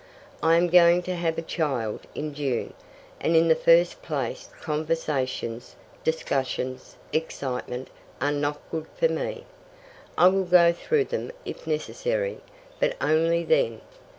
[0.41, 2.73] I am going to have a child in June,
[3.19, 9.45] and in the first place conversations, discussions, excitement, are not good for me.
[10.17, 12.39] I will go through them if necessary,
[12.79, 13.81] but only then.